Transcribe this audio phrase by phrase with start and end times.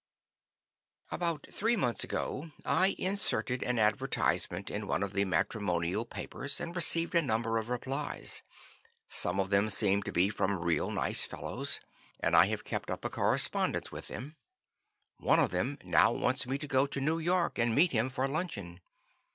[1.11, 6.75] "About three months ago I inserted an advertisement in one of the matrimonial papers and
[6.75, 8.41] received a number of replies.
[9.09, 11.81] Some of them seemed to be from real nice fellows,
[12.19, 14.37] and I have kept up a correspondence with them.
[15.17, 18.27] One of them now wants me to go to New York and meet him for
[18.27, 18.81] luncheon.